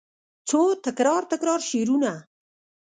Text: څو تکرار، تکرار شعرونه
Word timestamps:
څو 0.49 0.59
تکرار، 0.85 1.21
تکرار 1.31 1.59
شعرونه 1.69 2.13